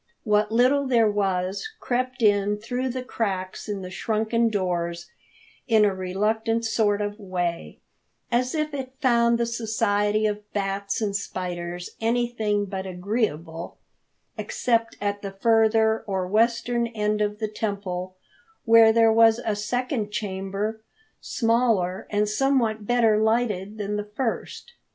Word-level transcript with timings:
What 0.23 0.51
little 0.51 0.87
there 0.87 1.11
was 1.11 1.69
crept 1.79 2.23
in 2.23 2.57
through 2.57 2.89
the 2.89 3.03
cracks 3.03 3.69
in 3.69 3.83
the 3.83 3.91
shrunken 3.91 4.49
doors 4.49 5.11
in 5.67 5.85
a 5.85 5.93
reluctant 5.93 6.65
sort 6.65 7.01
of 7.01 7.19
way, 7.19 7.77
as 8.31 8.55
if 8.55 8.73
it 8.73 8.95
found 8.99 9.37
the 9.37 9.45
society 9.45 10.25
of 10.25 10.51
bats 10.53 11.01
and 11.01 11.15
spiders 11.15 11.91
anything 12.01 12.65
but 12.65 12.87
agreeable; 12.87 13.77
except 14.39 14.97
at 14.99 15.21
the 15.21 15.33
further 15.33 15.99
or 16.07 16.25
western 16.27 16.87
end 16.87 17.21
of 17.21 17.37
the 17.37 17.47
temple, 17.47 18.15
where 18.65 18.91
there 18.91 19.13
was 19.13 19.39
a 19.45 19.55
second 19.55 20.09
chamber, 20.09 20.81
smaller 21.19 22.07
and 22.09 22.27
somewhat 22.27 22.87
better 22.87 23.19
lighted 23.19 23.77
than 23.77 23.97
the 23.97 24.09
first. 24.15 24.73